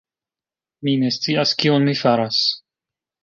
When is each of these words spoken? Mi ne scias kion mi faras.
Mi 0.87 0.95
ne 1.01 1.11
scias 1.17 1.53
kion 1.63 1.85
mi 1.91 1.95
faras. 2.01 2.43